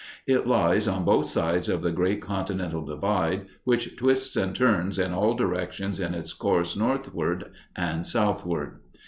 It 0.25 0.47
lies 0.47 0.87
on 0.87 1.05
both 1.05 1.27
sides 1.27 1.69
of 1.69 1.83
the 1.83 1.91
great 1.91 2.23
Continental 2.23 2.83
Divide, 2.83 3.45
which 3.65 3.95
twists 3.97 4.35
and 4.35 4.55
turns 4.55 4.97
in 4.97 5.13
all 5.13 5.35
directions 5.35 5.99
in 5.99 6.15
its 6.15 6.33
course 6.33 6.75
northward 6.75 7.51
and 7.75 8.03
southward. 8.03 8.79